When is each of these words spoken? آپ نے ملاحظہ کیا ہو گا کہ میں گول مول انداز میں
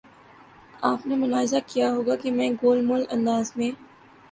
آپ 0.81 1.05
نے 1.07 1.15
ملاحظہ 1.15 1.55
کیا 1.67 1.91
ہو 1.91 2.01
گا 2.07 2.15
کہ 2.15 2.31
میں 2.31 2.49
گول 2.63 2.85
مول 2.85 3.03
انداز 3.09 3.51
میں 3.55 3.71